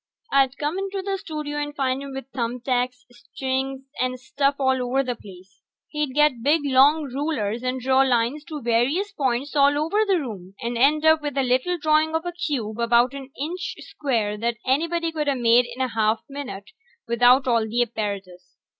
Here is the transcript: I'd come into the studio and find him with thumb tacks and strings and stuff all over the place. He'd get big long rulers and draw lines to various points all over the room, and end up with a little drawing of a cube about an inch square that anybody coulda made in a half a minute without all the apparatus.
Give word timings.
I'd 0.33 0.57
come 0.57 0.79
into 0.79 1.03
the 1.03 1.19
studio 1.19 1.59
and 1.61 1.75
find 1.75 2.01
him 2.01 2.13
with 2.13 2.25
thumb 2.33 2.59
tacks 2.59 3.05
and 3.07 3.15
strings 3.17 3.83
and 4.01 4.19
stuff 4.19 4.55
all 4.57 4.81
over 4.81 5.03
the 5.03 5.15
place. 5.15 5.61
He'd 5.89 6.15
get 6.15 6.41
big 6.41 6.61
long 6.65 7.03
rulers 7.03 7.61
and 7.61 7.79
draw 7.79 8.01
lines 8.01 8.43
to 8.45 8.63
various 8.63 9.11
points 9.11 9.55
all 9.55 9.77
over 9.77 10.03
the 10.07 10.19
room, 10.19 10.55
and 10.59 10.75
end 10.75 11.05
up 11.05 11.21
with 11.21 11.37
a 11.37 11.43
little 11.43 11.77
drawing 11.77 12.15
of 12.15 12.25
a 12.25 12.31
cube 12.31 12.79
about 12.79 13.13
an 13.13 13.29
inch 13.39 13.75
square 13.81 14.37
that 14.39 14.57
anybody 14.65 15.11
coulda 15.11 15.35
made 15.35 15.67
in 15.67 15.81
a 15.81 15.89
half 15.89 16.23
a 16.27 16.33
minute 16.33 16.71
without 17.07 17.47
all 17.47 17.67
the 17.69 17.83
apparatus. 17.83 18.55